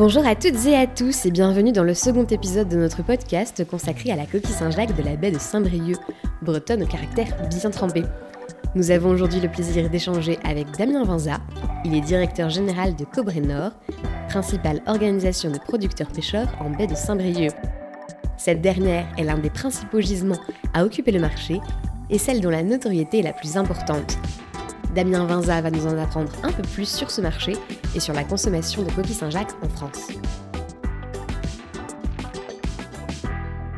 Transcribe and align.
Bonjour 0.00 0.26
à 0.26 0.34
toutes 0.34 0.64
et 0.64 0.74
à 0.78 0.86
tous 0.86 1.26
et 1.26 1.30
bienvenue 1.30 1.72
dans 1.72 1.84
le 1.84 1.92
second 1.92 2.24
épisode 2.24 2.70
de 2.70 2.78
notre 2.78 3.02
podcast 3.02 3.66
consacré 3.66 4.10
à 4.10 4.16
la 4.16 4.24
coquille 4.24 4.50
Saint-Jacques 4.50 4.96
de 4.96 5.02
la 5.02 5.14
baie 5.14 5.30
de 5.30 5.38
Saint-Brieuc, 5.38 5.98
bretonne 6.40 6.84
au 6.84 6.86
caractère 6.86 7.26
bien 7.50 7.68
trempé. 7.68 8.04
Nous 8.74 8.90
avons 8.92 9.10
aujourd'hui 9.10 9.40
le 9.40 9.50
plaisir 9.50 9.90
d'échanger 9.90 10.38
avec 10.42 10.70
Damien 10.78 11.04
Vanza. 11.04 11.36
Il 11.84 11.94
est 11.94 12.00
directeur 12.00 12.48
général 12.48 12.96
de 12.96 13.04
Cobré 13.04 13.42
Nord, 13.42 13.72
principale 14.30 14.80
organisation 14.86 15.50
de 15.50 15.58
producteurs 15.58 16.08
pêcheurs 16.08 16.48
en 16.60 16.70
baie 16.70 16.86
de 16.86 16.94
Saint-Brieuc. 16.94 17.52
Cette 18.38 18.62
dernière 18.62 19.06
est 19.18 19.24
l'un 19.24 19.36
des 19.36 19.50
principaux 19.50 20.00
gisements 20.00 20.40
à 20.72 20.82
occuper 20.82 21.12
le 21.12 21.20
marché 21.20 21.60
et 22.08 22.16
celle 22.16 22.40
dont 22.40 22.48
la 22.48 22.62
notoriété 22.62 23.18
est 23.18 23.24
la 23.24 23.34
plus 23.34 23.58
importante. 23.58 24.16
Damien 24.94 25.24
Vinza 25.24 25.60
va 25.60 25.70
nous 25.70 25.86
en 25.86 25.96
apprendre 25.98 26.32
un 26.42 26.50
peu 26.50 26.62
plus 26.62 26.88
sur 26.88 27.12
ce 27.12 27.20
marché 27.20 27.52
et 27.94 28.00
sur 28.00 28.12
la 28.12 28.24
consommation 28.24 28.82
de 28.82 28.90
coquilles 28.90 29.14
Saint-Jacques 29.14 29.52
en 29.62 29.68
France. 29.68 30.08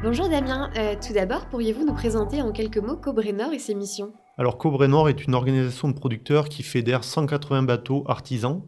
Bonjour 0.03 0.31
Damien, 0.31 0.71
euh, 0.79 0.95
tout 1.07 1.13
d'abord, 1.13 1.47
pourriez-vous 1.47 1.85
nous 1.85 1.93
présenter 1.93 2.41
en 2.41 2.51
quelques 2.51 2.79
mots 2.79 2.97
Cobré 2.97 3.35
Nord 3.35 3.53
et 3.53 3.59
ses 3.59 3.75
missions? 3.75 4.15
Alors 4.39 4.57
Cobré 4.57 4.89
Nord 4.89 5.11
est 5.11 5.27
une 5.27 5.35
organisation 5.35 5.89
de 5.89 5.93
producteurs 5.93 6.49
qui 6.49 6.63
fédère 6.63 7.05
180 7.05 7.65
bateaux 7.65 8.05
artisans. 8.09 8.63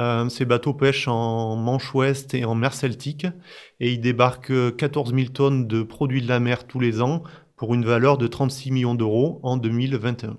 Euh, 0.00 0.28
ces 0.28 0.44
bateaux 0.44 0.74
pêchent 0.74 1.06
en 1.06 1.54
Manche 1.54 1.94
Ouest 1.94 2.34
et 2.34 2.44
en 2.44 2.56
mer 2.56 2.74
Celtique 2.74 3.28
et 3.78 3.92
ils 3.92 4.00
débarquent 4.00 4.74
14 4.76 5.14
000 5.14 5.28
tonnes 5.28 5.68
de 5.68 5.84
produits 5.84 6.22
de 6.22 6.28
la 6.28 6.40
mer 6.40 6.66
tous 6.66 6.80
les 6.80 7.00
ans 7.00 7.22
pour 7.54 7.74
une 7.74 7.84
valeur 7.84 8.18
de 8.18 8.26
36 8.26 8.72
millions 8.72 8.96
d'euros 8.96 9.38
en 9.44 9.56
2021. 9.56 10.36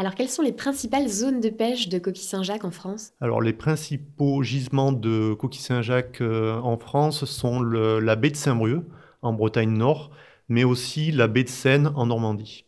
Alors, 0.00 0.14
quelles 0.14 0.30
sont 0.30 0.40
les 0.40 0.52
principales 0.52 1.08
zones 1.08 1.40
de 1.40 1.50
pêche 1.50 1.90
de 1.90 1.98
coquilles 1.98 2.24
Saint-Jacques 2.24 2.64
en 2.64 2.70
France? 2.70 3.12
Alors, 3.20 3.42
les 3.42 3.52
principaux 3.52 4.42
gisements 4.42 4.92
de 4.92 5.34
coquilles 5.34 5.60
Saint-Jacques 5.60 6.22
euh, 6.22 6.58
en 6.58 6.78
France 6.78 7.26
sont 7.26 7.60
la 7.60 8.16
baie 8.16 8.30
de 8.30 8.36
Saint-Brieuc, 8.36 8.82
en 9.20 9.34
Bretagne 9.34 9.76
Nord, 9.76 10.10
mais 10.48 10.64
aussi 10.64 11.12
la 11.12 11.28
baie 11.28 11.44
de 11.44 11.50
Seine, 11.50 11.92
en 11.96 12.06
Normandie. 12.06 12.64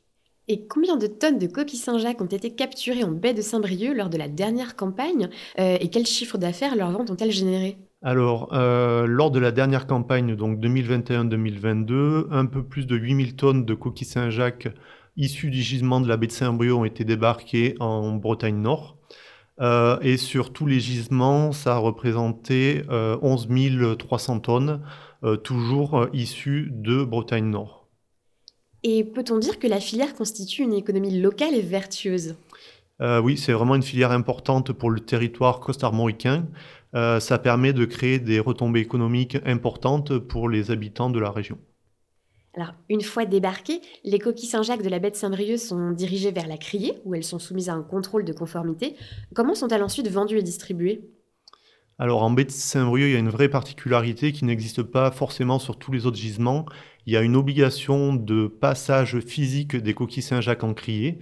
Et 0.48 0.66
combien 0.66 0.98
de 0.98 1.06
tonnes 1.06 1.38
de 1.38 1.47
coquilles 1.47 1.78
Saint-Jacques 1.78 2.20
ont 2.20 2.27
été 2.27 2.55
capturées 2.55 3.03
en 3.03 3.12
baie 3.12 3.33
de 3.33 3.41
Saint-Brieuc 3.41 3.94
lors 3.94 4.10
de 4.10 4.19
la 4.19 4.28
dernière 4.28 4.77
campagne 4.77 5.30
euh, 5.58 5.78
Et 5.80 5.88
quel 5.88 6.05
chiffre 6.05 6.36
d'affaires 6.36 6.77
leurs 6.77 6.91
ventes 6.91 7.10
ont-elles 7.10 7.33
généré? 7.33 7.78
Alors, 8.03 8.53
euh, 8.53 9.06
lors 9.06 9.30
de 9.30 9.38
la 9.38 9.53
dernière 9.53 9.86
campagne, 9.86 10.36
donc 10.36 10.58
2021-2022, 10.58 12.27
un 12.30 12.44
peu 12.44 12.62
plus 12.62 12.86
de 12.86 12.94
8000 12.94 13.36
tonnes 13.36 13.64
de 13.64 13.72
coquilles 13.72 14.05
Saint-Jacques 14.05 14.69
issus 15.16 15.50
du 15.50 15.62
gisement 15.62 16.00
de 16.00 16.08
la 16.08 16.16
baie 16.16 16.27
de 16.27 16.32
Saint-Brieuc 16.32 16.74
ont 16.74 16.84
été 16.84 17.05
débarqués 17.05 17.74
en 17.80 18.12
Bretagne 18.12 18.60
Nord. 18.60 18.96
Euh, 19.60 19.98
et 20.00 20.16
sur 20.16 20.52
tous 20.52 20.66
les 20.66 20.80
gisements, 20.80 21.52
ça 21.52 21.74
a 21.74 21.78
représenté 21.78 22.82
11 22.91 23.48
euh, 23.50 23.94
300 23.94 24.41
tonnes, 24.41 24.80
euh, 25.24 25.36
toujours 25.36 26.06
issues 26.12 26.69
de 26.72 27.04
Bretagne 27.04 27.50
Nord. 27.50 27.86
Et 28.82 29.04
peut-on 29.04 29.38
dire 29.38 29.58
que 29.58 29.69
la 29.69 29.78
filière 29.78 30.14
constitue 30.14 30.62
une 30.62 30.74
économie 30.74 31.20
locale 31.20 31.54
et 31.54 31.62
vertueuse? 31.62 32.34
Oui, 33.24 33.36
c'est 33.36 33.52
vraiment 33.52 33.74
une 33.74 33.82
filière 33.82 34.12
importante 34.12 34.70
pour 34.70 34.88
le 34.88 35.00
territoire 35.00 35.58
costarmoricain. 35.58 36.47
ça 36.92 37.38
permet 37.42 37.72
de 37.72 37.84
créer 37.84 38.20
des 38.20 38.38
retombées 38.38 38.78
économiques 38.78 39.38
importantes 39.44 40.19
pour 40.19 40.48
les 40.48 40.70
habitants 40.70 41.10
de 41.10 41.19
la 41.19 41.32
région. 41.32 41.58
Alors, 42.55 42.75
une 42.91 43.00
fois 43.00 43.25
débarquées, 43.25 43.81
les 44.05 44.19
coquilles 44.19 44.48
Saint-Jacques 44.48 44.83
de 44.83 44.91
la 44.91 44.98
baie 44.98 45.14
Saint-Brieuc 45.14 45.56
sont 45.56 45.91
dirigées 45.92 46.33
vers 46.33 46.47
la 46.47 46.59
criée, 46.59 47.00
où 47.06 47.14
elles 47.14 47.25
sont 47.25 47.39
soumises 47.39 47.70
à 47.70 47.75
un 47.75 47.83
contrôle 47.83 48.25
de 48.25 48.33
conformité. 48.34 48.94
Comment 49.34 49.55
sont-elles 49.55 49.83
ensuite 49.83 50.09
vendues 50.09 50.39
et 50.39 50.42
distribuées? 50.42 51.09
Alors 51.98 52.22
en 52.22 52.31
baie 52.31 52.48
Saint-Brieuc, 52.48 53.09
il 53.09 53.12
y 53.12 53.17
a 53.17 53.20
une 53.20 53.31
vraie 53.31 53.48
particularité 53.48 54.33
qui 54.33 54.44
n'existe 54.44 54.83
pas 54.83 55.11
forcément 55.11 55.59
sur 55.59 55.78
tous 55.78 55.93
les 55.93 56.04
autres 56.04 56.16
gisements. 56.19 56.66
Il 57.06 57.12
y 57.12 57.16
a 57.16 57.22
une 57.22 57.37
obligation 57.37 58.15
de 58.15 58.49
passage 58.49 59.21
physique 59.21 59.76
des 59.76 59.94
coquilles 59.94 60.22
Saint-Jacques 60.22 60.65
en 60.65 60.75
criée. 60.75 61.21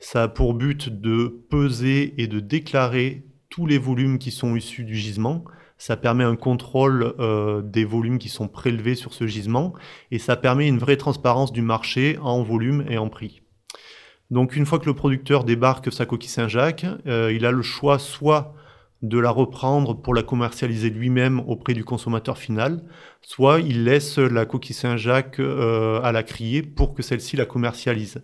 Ça 0.00 0.24
a 0.24 0.28
pour 0.28 0.52
but 0.52 0.88
de 0.88 1.46
peser 1.48 2.20
et 2.20 2.26
de 2.26 2.40
déclarer 2.40 3.25
tous 3.56 3.64
les 3.64 3.78
volumes 3.78 4.18
qui 4.18 4.32
sont 4.32 4.54
issus 4.54 4.84
du 4.84 4.94
gisement. 4.94 5.42
Ça 5.78 5.96
permet 5.96 6.24
un 6.24 6.36
contrôle 6.36 7.14
euh, 7.18 7.62
des 7.62 7.86
volumes 7.86 8.18
qui 8.18 8.28
sont 8.28 8.48
prélevés 8.48 8.94
sur 8.94 9.14
ce 9.14 9.26
gisement 9.26 9.72
et 10.10 10.18
ça 10.18 10.36
permet 10.36 10.68
une 10.68 10.76
vraie 10.76 10.98
transparence 10.98 11.52
du 11.54 11.62
marché 11.62 12.18
en 12.20 12.42
volume 12.42 12.84
et 12.90 12.98
en 12.98 13.08
prix. 13.08 13.40
Donc 14.30 14.56
une 14.56 14.66
fois 14.66 14.78
que 14.78 14.84
le 14.84 14.92
producteur 14.92 15.44
débarque 15.44 15.90
sa 15.90 16.04
coquille 16.04 16.28
Saint-Jacques, 16.28 16.84
euh, 17.06 17.32
il 17.32 17.46
a 17.46 17.50
le 17.50 17.62
choix 17.62 17.98
soit 17.98 18.54
de 19.00 19.18
la 19.18 19.30
reprendre 19.30 19.94
pour 19.94 20.14
la 20.14 20.22
commercialiser 20.22 20.90
lui-même 20.90 21.40
auprès 21.46 21.72
du 21.72 21.84
consommateur 21.84 22.36
final, 22.36 22.82
soit 23.22 23.60
il 23.60 23.84
laisse 23.84 24.18
la 24.18 24.44
coquille 24.44 24.76
Saint-Jacques 24.76 25.40
euh, 25.40 26.02
à 26.02 26.12
la 26.12 26.22
criée 26.22 26.60
pour 26.60 26.92
que 26.92 27.02
celle-ci 27.02 27.36
la 27.36 27.46
commercialise. 27.46 28.22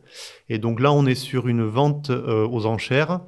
Et 0.51 0.59
donc 0.59 0.79
là, 0.79 0.93
on 0.93 1.07
est 1.07 1.15
sur 1.15 1.49
une 1.49 1.65
vente 1.65 2.11
aux 2.11 2.67
enchères 2.67 3.21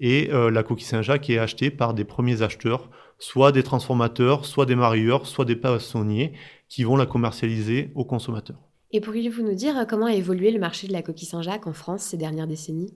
et 0.00 0.28
la 0.28 0.62
coquille 0.62 0.86
Saint-Jacques 0.86 1.28
est 1.30 1.38
achetée 1.38 1.70
par 1.70 1.94
des 1.94 2.04
premiers 2.04 2.42
acheteurs 2.42 2.88
soit 3.20 3.52
des 3.52 3.62
transformateurs, 3.62 4.44
soit 4.44 4.66
des 4.66 4.74
marieurs, 4.74 5.26
soit 5.26 5.44
des 5.44 5.54
poissonniers 5.54 6.32
qui 6.68 6.82
vont 6.82 6.96
la 6.96 7.06
commercialiser 7.06 7.92
aux 7.94 8.04
consommateurs. 8.04 8.58
Et 8.90 9.00
pourriez-vous 9.00 9.42
nous 9.42 9.54
dire 9.54 9.86
comment 9.88 10.06
a 10.06 10.14
évolué 10.14 10.50
le 10.50 10.58
marché 10.58 10.88
de 10.88 10.92
la 10.92 11.02
coquille 11.02 11.28
Saint-Jacques 11.28 11.66
en 11.68 11.72
France 11.72 12.02
ces 12.02 12.16
dernières 12.16 12.48
décennies? 12.48 12.92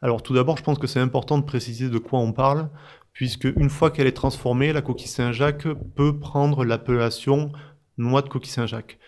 Alors 0.00 0.22
tout 0.22 0.32
d'abord, 0.32 0.56
je 0.56 0.62
pense 0.62 0.78
que 0.78 0.86
c'est 0.86 1.00
important 1.00 1.38
de 1.38 1.44
préciser 1.44 1.90
de 1.90 1.98
quoi 1.98 2.20
on 2.20 2.32
parle, 2.32 2.70
puisque 3.12 3.44
une 3.56 3.68
fois 3.68 3.90
qu'elle 3.90 4.06
est 4.06 4.12
transformée, 4.12 4.72
la 4.72 4.80
coquille 4.80 5.08
Saint-Jacques 5.08 5.66
peut 5.96 6.18
prendre 6.18 6.64
l'appellation 6.64 7.50
noix 7.98 8.22
de 8.22 8.28
coquille 8.28 8.52
Saint-Jacques. 8.52 8.98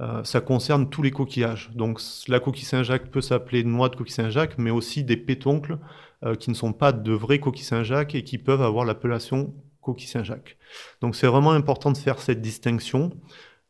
Euh, 0.00 0.24
ça 0.24 0.40
concerne 0.40 0.88
tous 0.88 1.02
les 1.02 1.10
coquillages. 1.10 1.70
Donc 1.74 2.00
la 2.28 2.40
coquille 2.40 2.64
Saint-Jacques 2.64 3.10
peut 3.10 3.20
s'appeler 3.20 3.62
noix 3.62 3.88
de 3.88 3.96
coquille 3.96 4.14
Saint-Jacques, 4.14 4.56
mais 4.56 4.70
aussi 4.70 5.04
des 5.04 5.16
pétoncles 5.16 5.78
euh, 6.24 6.34
qui 6.34 6.50
ne 6.50 6.56
sont 6.56 6.72
pas 6.72 6.90
de 6.90 7.12
vrais 7.12 7.38
coquilles 7.38 7.64
Saint-Jacques 7.64 8.16
et 8.16 8.24
qui 8.24 8.38
peuvent 8.38 8.62
avoir 8.62 8.84
l'appellation 8.84 9.54
coquille 9.80 10.08
Saint-Jacques. 10.08 10.56
Donc 11.00 11.14
c'est 11.14 11.28
vraiment 11.28 11.52
important 11.52 11.92
de 11.92 11.96
faire 11.96 12.18
cette 12.18 12.40
distinction. 12.40 13.12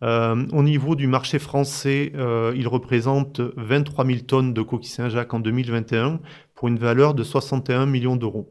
Euh, 0.02 0.46
au 0.52 0.62
niveau 0.62 0.94
du 0.94 1.08
marché 1.08 1.38
français, 1.38 2.10
euh, 2.14 2.54
il 2.56 2.66
représente 2.66 3.40
23 3.58 4.06
000 4.06 4.18
tonnes 4.20 4.54
de 4.54 4.62
coquilles 4.62 4.90
Saint-Jacques 4.90 5.34
en 5.34 5.40
2021 5.40 6.20
pour 6.54 6.68
une 6.68 6.78
valeur 6.78 7.12
de 7.12 7.22
61 7.22 7.84
millions 7.84 8.16
d'euros. 8.16 8.50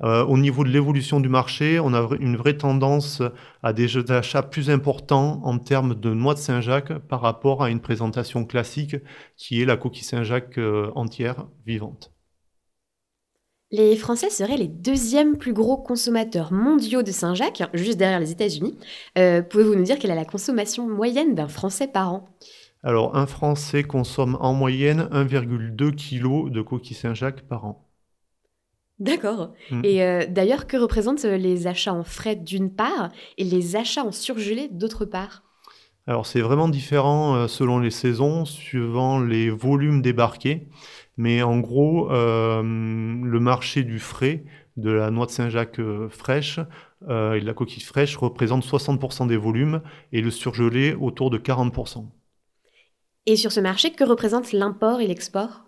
Au 0.00 0.38
niveau 0.38 0.62
de 0.62 0.68
l'évolution 0.68 1.18
du 1.18 1.28
marché, 1.28 1.80
on 1.80 1.92
a 1.92 2.08
une 2.20 2.36
vraie 2.36 2.56
tendance 2.56 3.20
à 3.64 3.72
des 3.72 3.88
jeux 3.88 4.04
d'achat 4.04 4.44
plus 4.44 4.70
importants 4.70 5.40
en 5.42 5.58
termes 5.58 5.96
de 5.96 6.14
noix 6.14 6.34
de 6.34 6.38
Saint-Jacques 6.38 6.96
par 6.98 7.20
rapport 7.20 7.64
à 7.64 7.70
une 7.70 7.80
présentation 7.80 8.44
classique 8.44 8.94
qui 9.36 9.60
est 9.60 9.64
la 9.64 9.76
coquille 9.76 10.04
Saint-Jacques 10.04 10.60
entière 10.94 11.46
vivante. 11.66 12.12
Les 13.70 13.96
Français 13.96 14.30
seraient 14.30 14.56
les 14.56 14.68
deuxièmes 14.68 15.36
plus 15.36 15.52
gros 15.52 15.76
consommateurs 15.76 16.52
mondiaux 16.54 17.02
de 17.02 17.10
Saint-Jacques, 17.10 17.62
juste 17.74 17.98
derrière 17.98 18.18
les 18.18 18.32
États-Unis. 18.32 18.78
Euh, 19.18 19.42
pouvez-vous 19.42 19.74
nous 19.74 19.84
dire 19.84 19.98
quelle 19.98 20.10
est 20.10 20.14
la 20.14 20.24
consommation 20.24 20.88
moyenne 20.88 21.34
d'un 21.34 21.48
Français 21.48 21.86
par 21.86 22.14
an? 22.14 22.28
Alors, 22.82 23.14
un 23.14 23.26
Français 23.26 23.82
consomme 23.82 24.38
en 24.40 24.54
moyenne 24.54 25.08
1,2 25.12 25.90
kg 25.90 26.50
de 26.50 26.62
coquilles 26.62 26.94
Saint-Jacques 26.94 27.42
par 27.42 27.66
an. 27.66 27.84
D'accord. 29.00 29.52
Mm. 29.70 29.84
Et 29.84 30.02
euh, 30.02 30.24
d'ailleurs, 30.26 30.66
que 30.66 30.78
représentent 30.78 31.26
euh, 31.26 31.36
les 31.36 31.66
achats 31.66 31.92
en 31.92 32.04
frais 32.04 32.36
d'une 32.36 32.70
part 32.70 33.10
et 33.36 33.44
les 33.44 33.76
achats 33.76 34.04
en 34.04 34.12
surgelé 34.12 34.68
d'autre 34.70 35.04
part? 35.04 35.42
Alors, 36.06 36.24
c'est 36.24 36.40
vraiment 36.40 36.70
différent 36.70 37.46
selon 37.48 37.80
les 37.80 37.90
saisons, 37.90 38.46
suivant 38.46 39.20
les 39.20 39.50
volumes 39.50 40.00
débarqués. 40.00 40.66
Mais 41.18 41.42
en 41.42 41.58
gros, 41.58 42.10
euh, 42.12 42.62
le 42.62 43.40
marché 43.40 43.82
du 43.82 43.98
frais, 43.98 44.44
de 44.76 44.92
la 44.92 45.10
noix 45.10 45.26
de 45.26 45.32
Saint-Jacques 45.32 45.80
euh, 45.80 46.08
fraîche 46.08 46.60
euh, 47.08 47.34
et 47.34 47.40
de 47.40 47.46
la 47.46 47.54
coquille 47.54 47.82
fraîche 47.82 48.16
représente 48.16 48.64
60% 48.64 49.26
des 49.26 49.36
volumes 49.36 49.82
et 50.12 50.22
le 50.22 50.30
surgelé 50.30 50.94
autour 50.94 51.30
de 51.30 51.38
40%. 51.38 52.06
Et 53.26 53.34
sur 53.34 53.50
ce 53.50 53.58
marché, 53.58 53.90
que 53.90 54.04
représente 54.04 54.52
l'import 54.52 55.00
et 55.00 55.08
l'export? 55.08 55.64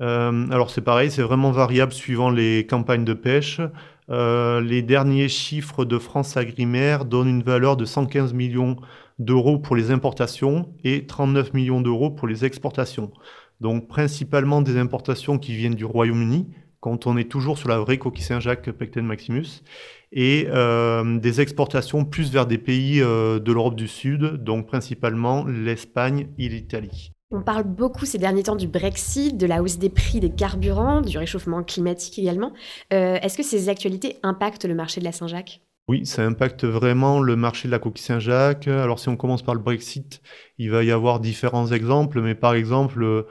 Alors 0.00 0.70
c'est 0.70 0.82
pareil, 0.82 1.10
c'est 1.10 1.22
vraiment 1.22 1.50
variable 1.50 1.92
suivant 1.92 2.30
les 2.30 2.66
campagnes 2.66 3.04
de 3.04 3.14
pêche. 3.14 3.60
les 4.08 4.82
derniers 4.82 5.28
chiffres 5.28 5.84
de 5.84 5.98
France 5.98 6.36
Agrimaire 6.36 7.04
donnent 7.04 7.28
une 7.28 7.42
valeur 7.42 7.76
de 7.76 7.84
115 7.84 8.32
millions 8.32 8.76
d'euros 9.18 9.58
pour 9.58 9.74
les 9.74 9.90
importations 9.90 10.72
et 10.84 11.06
39 11.06 11.52
millions 11.52 11.80
d'euros 11.80 12.10
pour 12.10 12.28
les 12.28 12.44
exportations. 12.44 13.10
Donc 13.60 13.88
principalement 13.88 14.62
des 14.62 14.76
importations 14.76 15.38
qui 15.38 15.54
viennent 15.54 15.74
du 15.74 15.84
Royaume-Uni, 15.84 16.48
quand 16.80 17.06
on 17.06 17.16
est 17.16 17.28
toujours 17.28 17.58
sur 17.58 17.68
la 17.68 17.78
vraie 17.78 17.98
coquille 17.98 18.24
Saint-Jacques 18.24 18.70
Pecten 18.70 19.04
Maximus, 19.04 19.62
et 20.12 20.46
euh, 20.48 21.18
des 21.18 21.40
exportations 21.40 22.04
plus 22.04 22.32
vers 22.32 22.46
des 22.46 22.58
pays 22.58 23.00
euh, 23.02 23.38
de 23.40 23.52
l'Europe 23.52 23.74
du 23.74 23.88
Sud, 23.88 24.42
donc 24.42 24.66
principalement 24.66 25.44
l'Espagne 25.44 26.28
et 26.38 26.48
l'Italie. 26.48 27.12
On 27.30 27.42
parle 27.42 27.64
beaucoup 27.64 28.06
ces 28.06 28.16
derniers 28.16 28.44
temps 28.44 28.56
du 28.56 28.68
Brexit, 28.68 29.36
de 29.36 29.46
la 29.46 29.62
hausse 29.62 29.76
des 29.76 29.90
prix 29.90 30.18
des 30.18 30.30
carburants, 30.30 31.02
du 31.02 31.18
réchauffement 31.18 31.62
climatique 31.62 32.18
également. 32.18 32.54
Euh, 32.92 33.18
est-ce 33.20 33.36
que 33.36 33.42
ces 33.42 33.68
actualités 33.68 34.16
impactent 34.22 34.64
le 34.64 34.74
marché 34.74 35.00
de 35.00 35.04
la 35.04 35.12
Saint-Jacques? 35.12 35.60
Oui, 35.88 36.04
ça 36.04 36.22
impacte 36.26 36.64
vraiment 36.66 37.18
le 37.18 37.34
marché 37.34 37.66
de 37.66 37.72
la 37.72 37.78
coquille 37.78 38.04
Saint-Jacques. 38.04 38.68
Alors 38.68 38.98
si 38.98 39.08
on 39.08 39.16
commence 39.16 39.40
par 39.40 39.54
le 39.54 39.60
Brexit, 39.62 40.20
il 40.58 40.70
va 40.70 40.84
y 40.84 40.90
avoir 40.90 41.18
différents 41.18 41.68
exemples, 41.68 42.20
mais 42.20 42.34
par 42.34 42.52
exemple, 42.52 43.02
euh, 43.02 43.22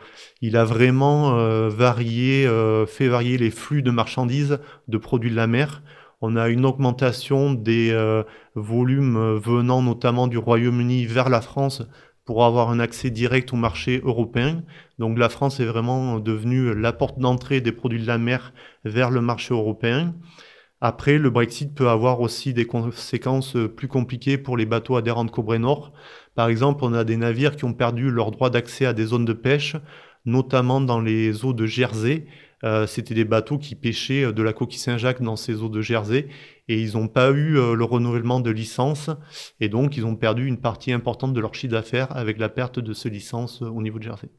il 0.41 0.57
a 0.57 0.65
vraiment 0.65 1.37
euh, 1.37 1.69
varié, 1.69 2.47
euh, 2.47 2.87
fait 2.87 3.09
varier 3.09 3.37
les 3.37 3.51
flux 3.51 3.83
de 3.83 3.91
marchandises, 3.91 4.57
de 4.87 4.97
produits 4.97 5.29
de 5.29 5.35
la 5.35 5.45
mer. 5.45 5.83
On 6.21 6.35
a 6.35 6.49
une 6.49 6.65
augmentation 6.65 7.53
des 7.53 7.95
volumes 8.55 9.35
venant 9.35 9.83
notamment 9.83 10.25
du 10.25 10.39
Royaume-Uni 10.39 11.05
vers 11.05 11.29
la 11.29 11.41
France 11.41 11.83
pour 12.25 12.43
avoir 12.43 12.71
un 12.71 12.79
accès 12.79 13.11
direct 13.11 13.53
au 13.53 13.55
marché 13.55 14.01
européen. 14.03 14.63
Donc 14.97 15.19
la 15.19 15.29
France 15.29 15.59
est 15.59 15.65
vraiment 15.65 16.17
devenue 16.17 16.73
la 16.73 16.91
porte 16.91 17.19
d'entrée 17.19 17.61
des 17.61 17.71
produits 17.71 18.01
de 18.01 18.07
la 18.07 18.17
mer 18.17 18.51
vers 18.83 19.11
le 19.11 19.21
marché 19.21 19.53
européen. 19.53 20.15
Après, 20.79 21.17
le 21.17 21.31
Brexit 21.31 21.73
peut 21.73 21.89
avoir 21.89 22.21
aussi 22.21 22.53
des 22.53 22.65
conséquences 22.65 23.55
euh, 23.55 23.67
plus 23.67 23.87
compliquées 23.87 24.37
pour 24.37 24.57
les 24.57 24.67
bateaux 24.67 24.95
adhérents 24.95 25.25
de 25.25 25.31
Cobré 25.31 25.57
Nord. 25.57 25.91
Par 26.35 26.49
exemple, 26.49 26.83
on 26.83 26.93
a 26.93 27.03
des 27.03 27.17
navires 27.17 27.55
qui 27.55 27.65
ont 27.65 27.73
perdu 27.73 28.11
leur 28.11 28.29
droit 28.29 28.51
d'accès 28.51 28.85
à 28.85 28.93
des 28.93 29.05
zones 29.05 29.25
de 29.25 29.33
pêche, 29.33 29.75
notamment 30.25 30.79
dans 30.79 31.01
les 31.01 31.45
eaux 31.45 31.53
de 31.53 31.65
Jersey. 31.65 32.27
Euh, 32.63 32.85
C'était 32.85 33.15
des 33.15 33.25
bateaux 33.25 33.57
qui 33.57 33.73
pêchaient 33.75 34.25
euh, 34.25 34.31
de 34.31 34.43
la 34.43 34.53
coquille 34.53 34.79
Saint-Jacques 34.79 35.23
dans 35.23 35.35
ces 35.35 35.63
eaux 35.63 35.69
de 35.69 35.81
Jersey 35.81 36.27
et 36.67 36.79
ils 36.79 36.93
n'ont 36.93 37.07
pas 37.07 37.31
eu 37.31 37.53
le 37.53 37.83
renouvellement 37.83 38.39
de 38.41 38.51
licence 38.51 39.09
et 39.61 39.69
donc 39.69 39.95
ils 39.95 40.05
ont 40.05 40.15
perdu 40.17 40.47
une 40.47 40.59
partie 40.59 40.91
importante 40.91 41.33
de 41.33 41.39
leur 41.39 41.55
chiffre 41.55 41.71
d'affaires 41.71 42.15
avec 42.15 42.37
la 42.39 42.49
perte 42.49 42.79
de 42.79 42.93
ces 42.93 43.09
licences 43.09 43.61
au 43.61 43.81
niveau 43.81 43.99
de 43.99 44.03
Jersey. 44.03 44.29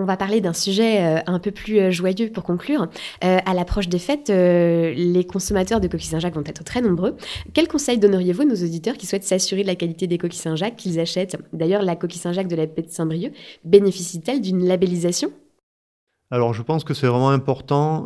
On 0.00 0.04
va 0.04 0.16
parler 0.16 0.40
d'un 0.40 0.52
sujet 0.52 1.04
euh, 1.04 1.20
un 1.26 1.40
peu 1.40 1.50
plus 1.50 1.80
euh, 1.80 1.90
joyeux 1.90 2.30
pour 2.30 2.44
conclure. 2.44 2.82
Euh, 3.24 3.38
à 3.44 3.52
l'approche 3.52 3.88
des 3.88 3.98
fêtes, 3.98 4.28
les 4.28 5.26
consommateurs 5.26 5.80
de 5.80 5.88
coquilles 5.88 6.06
Saint-Jacques 6.06 6.36
vont 6.36 6.44
être 6.46 6.62
très 6.62 6.80
nombreux. 6.80 7.16
Quels 7.52 7.66
conseils 7.66 7.98
donneriez-vous 7.98 8.42
à 8.42 8.44
nos 8.44 8.54
auditeurs 8.54 8.96
qui 8.96 9.06
souhaitent 9.06 9.24
s'assurer 9.24 9.62
de 9.62 9.66
la 9.66 9.74
qualité 9.74 10.06
des 10.06 10.16
coquilles 10.16 10.38
Saint-Jacques 10.38 10.76
qu'ils 10.76 11.00
achètent? 11.00 11.36
D'ailleurs, 11.52 11.82
la 11.82 11.96
coquille 11.96 12.20
Saint-Jacques 12.20 12.46
de 12.46 12.54
la 12.54 12.66
baie 12.66 12.82
de 12.82 12.90
Saint-Brieuc 12.90 13.32
bénéficie-t-elle 13.64 14.40
d'une 14.40 14.64
labellisation? 14.64 15.32
Alors 16.30 16.52
je 16.54 16.62
pense 16.62 16.84
que 16.84 16.92
c'est 16.94 17.06
vraiment 17.06 17.30
important 17.30 18.04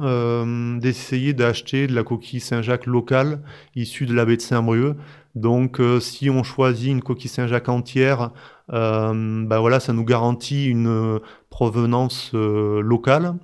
d'essayer 0.78 1.34
d'acheter 1.34 1.88
de 1.88 1.94
la 1.94 2.04
coquille 2.04 2.38
Saint-Jacques 2.38 2.86
locale 2.86 3.40
issue 3.74 4.06
de 4.06 4.14
la 4.14 4.24
baie 4.24 4.36
de 4.36 4.42
Saint-Brieuc. 4.42 4.96
Donc 5.34 5.80
si 6.00 6.30
on 6.30 6.44
choisit 6.44 6.90
une 6.90 7.02
coquille 7.02 7.28
Saint-Jacques 7.28 7.68
entière, 7.68 8.30
ben 8.72 9.58
voilà, 9.60 9.80
ça 9.80 9.92
nous 9.92 10.04
garantit 10.04 10.66
une 10.66 11.20
provenance 11.52 12.32
euh, 12.34 12.80
locale. 12.80 13.34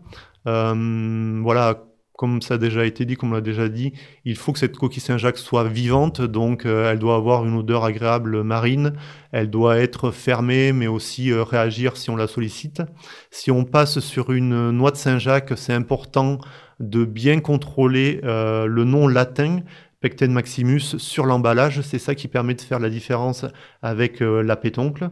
Euh, 0.48 1.40
voilà, 1.42 1.84
comme 2.16 2.42
ça 2.42 2.54
a 2.54 2.58
déjà 2.58 2.84
été 2.84 3.04
dit, 3.04 3.14
comme 3.14 3.30
on 3.30 3.34
l'a 3.34 3.40
déjà 3.40 3.68
dit, 3.68 3.92
il 4.24 4.34
faut 4.34 4.52
que 4.52 4.58
cette 4.58 4.76
coquille 4.76 5.02
Saint-Jacques 5.02 5.38
soit 5.38 5.68
vivante, 5.68 6.20
donc 6.20 6.66
euh, 6.66 6.90
elle 6.90 6.98
doit 6.98 7.14
avoir 7.14 7.44
une 7.44 7.54
odeur 7.54 7.84
agréable 7.84 8.42
marine, 8.42 8.94
elle 9.30 9.50
doit 9.50 9.78
être 9.78 10.10
fermée, 10.10 10.72
mais 10.72 10.88
aussi 10.88 11.32
réagir 11.32 11.96
si 11.96 12.10
on 12.10 12.16
la 12.16 12.26
sollicite. 12.26 12.82
Si 13.30 13.50
on 13.52 13.64
passe 13.64 14.00
sur 14.00 14.32
une 14.32 14.70
noix 14.70 14.90
de 14.90 14.96
Saint-Jacques, 14.96 15.52
c'est 15.56 15.74
important 15.74 16.38
de 16.80 17.04
bien 17.04 17.40
contrôler 17.40 18.20
le 18.22 18.84
nom 18.84 19.08
latin, 19.08 19.60
Pecten 20.00 20.32
maximus, 20.32 20.96
sur 20.98 21.26
l'emballage. 21.26 21.80
C'est 21.80 21.98
ça 21.98 22.14
qui 22.14 22.28
permet 22.28 22.54
de 22.54 22.60
faire 22.60 22.78
la 22.78 22.88
différence 22.88 23.44
avec 23.82 24.20
la 24.20 24.56
pétoncle. 24.56 25.10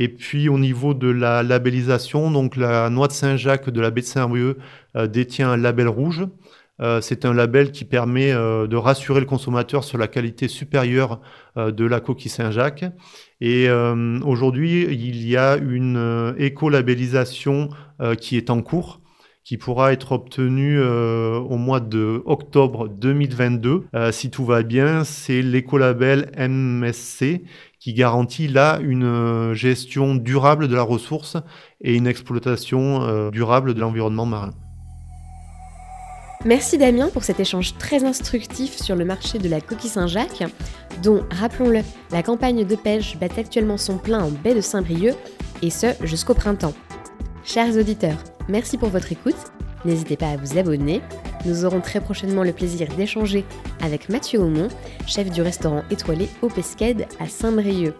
Et 0.00 0.08
puis 0.08 0.48
au 0.48 0.58
niveau 0.58 0.94
de 0.94 1.08
la 1.08 1.42
labellisation, 1.42 2.30
donc 2.30 2.56
la 2.56 2.88
noix 2.88 3.06
de 3.06 3.12
Saint-Jacques 3.12 3.68
de 3.68 3.80
la 3.82 3.90
baie 3.90 4.00
de 4.00 4.06
Saint-Brieuc 4.06 4.56
euh, 4.96 5.06
détient 5.06 5.50
un 5.50 5.56
label 5.58 5.88
rouge. 5.88 6.26
Euh, 6.80 7.02
c'est 7.02 7.26
un 7.26 7.34
label 7.34 7.70
qui 7.70 7.84
permet 7.84 8.32
euh, 8.32 8.66
de 8.66 8.76
rassurer 8.76 9.20
le 9.20 9.26
consommateur 9.26 9.84
sur 9.84 9.98
la 9.98 10.08
qualité 10.08 10.48
supérieure 10.48 11.20
de 11.56 11.84
la 11.84 12.00
coquille 12.00 12.30
Saint-Jacques. 12.30 12.86
Et 13.42 13.68
aujourd'hui, 13.70 14.84
il 14.84 15.26
y 15.26 15.36
a 15.36 15.56
une 15.56 16.34
éco-labellisation 16.38 17.70
qui 18.18 18.36
est 18.36 18.50
en 18.50 18.62
cours 18.62 19.00
qui 19.44 19.56
pourra 19.56 19.92
être 19.92 20.12
obtenue 20.12 20.80
au 20.80 21.56
mois 21.56 21.80
de 21.80 22.22
octobre 22.26 22.88
2022. 22.88 23.84
si 24.12 24.30
tout 24.30 24.44
va 24.44 24.62
bien, 24.62 25.04
c'est 25.04 25.42
l'écolabel 25.42 26.30
MSC 26.36 27.42
qui 27.80 27.94
garantit 27.94 28.46
là 28.46 28.78
une 28.82 29.04
euh, 29.04 29.54
gestion 29.54 30.14
durable 30.14 30.68
de 30.68 30.76
la 30.76 30.82
ressource 30.82 31.36
et 31.80 31.96
une 31.96 32.06
exploitation 32.06 33.02
euh, 33.02 33.30
durable 33.30 33.74
de 33.74 33.80
l'environnement 33.80 34.26
marin. 34.26 34.52
Merci 36.44 36.78
Damien 36.78 37.08
pour 37.08 37.24
cet 37.24 37.40
échange 37.40 37.76
très 37.78 38.04
instructif 38.04 38.76
sur 38.76 38.96
le 38.96 39.04
marché 39.04 39.38
de 39.38 39.48
la 39.48 39.60
coquille 39.60 39.90
Saint-Jacques, 39.90 40.44
dont, 41.02 41.22
rappelons-le, 41.30 41.80
la 42.12 42.22
campagne 42.22 42.64
de 42.64 42.76
pêche 42.76 43.18
bat 43.18 43.28
actuellement 43.36 43.76
son 43.76 43.98
plein 43.98 44.24
en 44.24 44.30
baie 44.30 44.54
de 44.54 44.62
Saint-Brieuc, 44.62 45.16
et 45.62 45.68
ce 45.68 45.88
jusqu'au 46.02 46.32
printemps. 46.32 46.72
Chers 47.44 47.76
auditeurs, 47.76 48.16
merci 48.50 48.78
pour 48.78 48.88
votre 48.88 49.12
écoute 49.12 49.36
N'hésitez 49.84 50.16
pas 50.16 50.28
à 50.28 50.36
vous 50.36 50.58
abonner. 50.58 51.00
Nous 51.46 51.64
aurons 51.64 51.80
très 51.80 52.00
prochainement 52.00 52.42
le 52.42 52.52
plaisir 52.52 52.88
d'échanger 52.96 53.46
avec 53.80 54.10
Mathieu 54.10 54.40
Aumont, 54.40 54.68
chef 55.06 55.30
du 55.30 55.40
restaurant 55.40 55.82
étoilé 55.90 56.28
Au 56.42 56.48
à 56.48 57.28
Saint-Brieuc. 57.28 57.94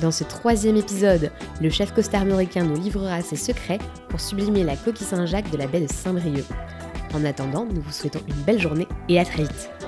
Dans 0.00 0.12
ce 0.12 0.22
troisième 0.22 0.76
épisode, 0.76 1.32
le 1.60 1.68
chef 1.68 1.92
costa-américain 1.92 2.64
nous 2.64 2.80
livrera 2.80 3.22
ses 3.22 3.36
secrets 3.36 3.80
pour 4.08 4.20
sublimer 4.20 4.62
la 4.62 4.76
coquille 4.76 5.06
Saint-Jacques 5.06 5.50
de 5.50 5.56
la 5.56 5.66
baie 5.66 5.80
de 5.80 5.92
Saint-Brieuc. 5.92 6.46
En 7.12 7.24
attendant, 7.24 7.66
nous 7.66 7.80
vous 7.80 7.92
souhaitons 7.92 8.20
une 8.28 8.42
belle 8.44 8.60
journée 8.60 8.86
et 9.08 9.18
à 9.18 9.24
très 9.24 9.42
vite. 9.42 9.79